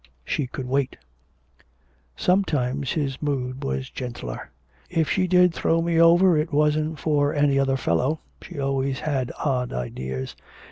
She 0.25 0.47
could 0.47 0.67
wait. 0.67 0.97
Sometimes 2.15 2.93
his 2.93 3.21
mood 3.21 3.63
was 3.63 3.91
gentler. 3.91 4.49
'If 4.89 5.07
she 5.11 5.27
did 5.27 5.53
throw 5.53 5.79
me 5.83 6.01
over 6.01 6.35
it 6.39 6.51
wasn't 6.51 6.97
for 6.97 7.35
any 7.35 7.59
other 7.59 7.77
fellow, 7.77 8.19
she 8.41 8.57
always 8.59 9.01
had 9.01 9.31
odd 9.45 9.71
ideas. 9.71 10.35